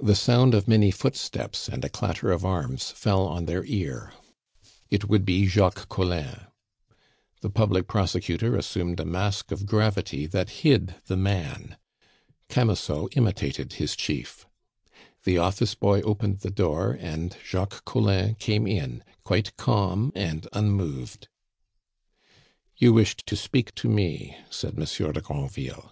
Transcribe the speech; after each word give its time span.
The 0.00 0.16
sound 0.16 0.54
of 0.54 0.66
many 0.66 0.90
footsteps 0.90 1.68
and 1.68 1.84
a 1.84 1.88
clatter 1.88 2.32
of 2.32 2.44
arms 2.44 2.90
fell 2.90 3.24
on 3.28 3.46
their 3.46 3.64
ear. 3.64 4.12
It 4.90 5.08
would 5.08 5.24
be 5.24 5.46
Jacques 5.46 5.88
Collin. 5.88 6.48
The 7.40 7.48
public 7.50 7.86
prosecutor 7.86 8.56
assumed 8.56 8.98
a 8.98 9.04
mask 9.04 9.52
of 9.52 9.66
gravity 9.66 10.26
that 10.26 10.50
hid 10.66 10.96
the 11.06 11.16
man. 11.16 11.76
Camusot 12.48 13.10
imitated 13.16 13.74
his 13.74 13.94
chief. 13.94 14.48
The 15.22 15.38
office 15.38 15.76
boy 15.76 16.00
opened 16.00 16.40
the 16.40 16.50
door, 16.50 16.98
and 17.00 17.36
Jacques 17.48 17.84
Collin 17.84 18.34
came 18.34 18.66
in, 18.66 19.04
quite 19.22 19.56
calm 19.56 20.10
and 20.16 20.48
unmoved. 20.52 21.28
"You 22.78 22.92
wished 22.92 23.26
to 23.28 23.36
speak 23.36 23.76
to 23.76 23.88
me," 23.88 24.36
said 24.50 24.76
Monsieur 24.76 25.12
de 25.12 25.20
Granville. 25.20 25.88